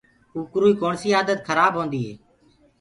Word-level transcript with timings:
ڪوڪروئي 0.31 0.73
ڪوڻسي 0.81 1.09
آدت 1.19 1.39
خرآب 1.47 1.73
هوندي 1.77 2.01
هي 2.05 2.13